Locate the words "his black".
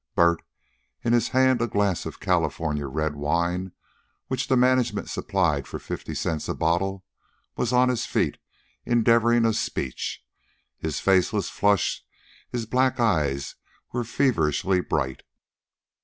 12.49-12.99